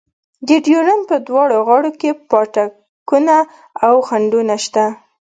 [0.47, 3.35] د ډیورنډ په دواړو غاړو کې پاټکونه
[3.85, 4.85] او خنډونه شته.